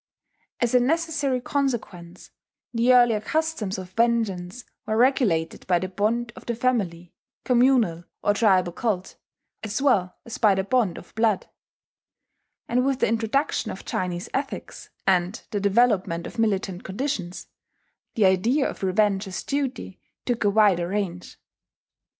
[0.59, 2.31] As a necessary consequence,
[2.73, 7.13] the earlier customs of vengeance were regulated by the bond of the family,
[7.45, 9.15] communal, or tribal cult,
[9.61, 11.45] as well as by the bond of blood;
[12.67, 17.45] and with the introduction of Chinese ethics, and the development of militant conditions,
[18.15, 21.37] the idea of revenge as duty took a wider range.